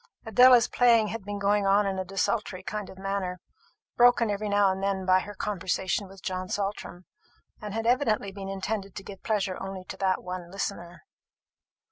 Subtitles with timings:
[0.25, 3.39] Adela's playing had been going on in a desultory kind of manner,
[3.95, 7.05] broken every now and then by her conversation with John Saltram,
[7.61, 11.03] and had evidently been intended to give pleasure only to that one listener.